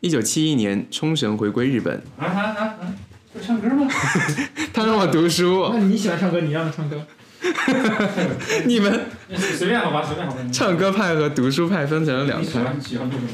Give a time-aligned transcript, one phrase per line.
[0.00, 1.96] 一九七一年，冲绳回归日本。
[2.18, 2.94] 啊啊啊啊！
[3.32, 3.88] 不唱歌吗？
[4.72, 7.04] 他让我读书，那你喜欢唱歌，你让他唱歌。
[8.64, 10.40] 你们随便好吧，随便好吧。
[10.52, 12.46] 唱歌派和读书派分成了两派。
[12.46, 13.30] 你喜欢喜欢做什么？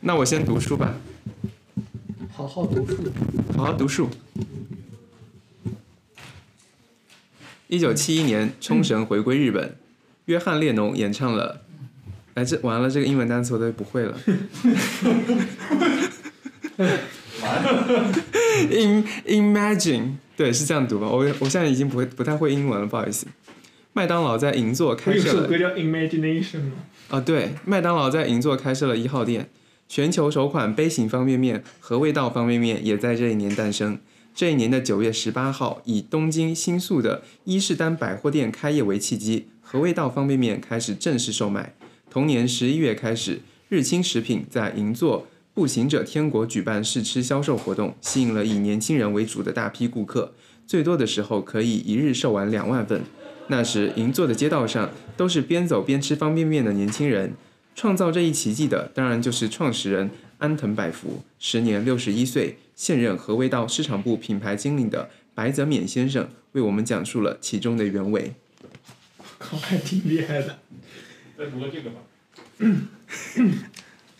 [0.00, 0.94] 那我先读书吧，
[2.32, 3.12] 好好读书。
[3.56, 4.08] 好好读书。
[7.68, 9.76] 一九七一年，冲绳回归日本，
[10.26, 11.62] 约翰列侬演唱了。
[12.36, 14.14] 哎，这完了，这个英文单词我都不会了。
[18.70, 21.08] In imagine，对，是这样读吧？
[21.08, 23.26] 我我现在已经不会不太会英文了，不好意思。
[23.94, 26.72] 麦当劳在银座开设了有首歌叫《Imagination》吗？
[27.08, 29.48] 啊，对，麦当劳在银座开设了一号店，
[29.88, 33.98] 全球首款杯型方便面和味道方便面也在这一年诞生。
[34.34, 41.72] 这一年的九月十八号，以东京新宿的伊势丹百货店开业为契机，和味道方便面开始正式售卖。
[42.16, 50.32] 同年十一月开始，日清食品在银座步行者天国举办试吃销售活动，吸引了以年轻人为主的大批顾客，
[50.66, 53.02] 最多的时候可以一日售完两万份。
[53.48, 57.34] 那时，银座的街道上都是边走边吃方便面的年轻人。
[57.74, 68.32] 创造这一奇迹的，当然就是创始人安藤百福，时年六十一岁，现任和味道市场部品牌经理的白泽勉先生，为我们讲述了其中的原委。
[69.18, 70.60] 我靠，还挺厉害的。
[71.36, 72.00] 再读个这个吧，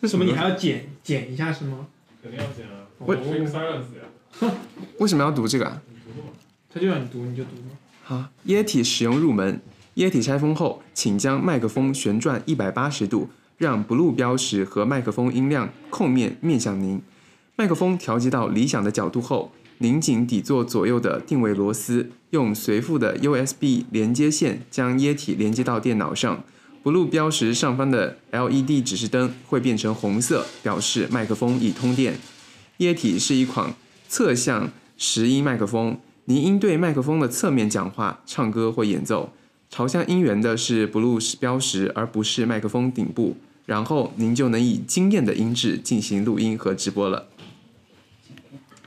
[0.00, 0.24] 这什么？
[0.24, 1.86] 你还要剪剪一下是吗？
[2.22, 2.86] 肯定要剪啊。
[2.98, 4.52] 我我 fake silence 呀。
[4.98, 5.80] 为什么要读这个啊？
[5.88, 6.28] 你读吧。
[6.72, 7.70] 他就让你读，你就读吗？
[8.02, 9.60] 好，液体使用入门。
[9.94, 17.00] 液体拆封后，请将麦克风旋转一百八十度，让 Blue 标识和麦克风音量控面面向您。
[17.56, 26.44] 麦克风调节到理想的角度后，拧紧底座左右的定位螺丝，用随附的 USB 连接线将液体连接到电脑上。
[26.86, 32.16] Blue 标识上方的 LED 指示灯会变成红色，表示麦克风已通电。
[32.76, 33.74] 液体是一款
[34.08, 39.32] 侧向拾音麦克风，您应对麦克风的侧面讲话、唱歌或演奏。
[39.68, 43.36] 朝向音源的是 Blue 标识，而不是麦克风顶部。
[43.64, 47.26] 然后您就能以惊艳的音质进行录音和直播了。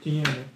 [0.02, 0.50] 经验。